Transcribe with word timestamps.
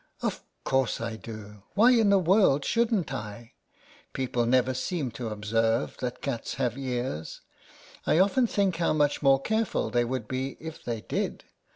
Of 0.23 0.41
course 0.63 0.99
I 0.99 1.15
do! 1.15 1.61
Why 1.75 1.91
in 1.91 2.09
the 2.09 2.17
world 2.17 2.65
shouldn't 2.65 3.13
I! 3.13 3.53
People 4.13 4.47
never 4.47 4.73
seem 4.73 5.11
to 5.11 5.29
observe 5.29 5.95
that 5.97 6.23
cats 6.23 6.55
have 6.55 6.75
ears. 6.75 7.41
I 8.07 8.17
often 8.17 8.47
think 8.47 8.77
how 8.77 8.93
much 8.93 9.21
more 9.21 9.39
careful 9.39 9.91
they 9.91 10.03
would 10.03 10.27
be 10.27 10.57
if 10.59 10.83
they 10.83 11.01
did. 11.01 11.43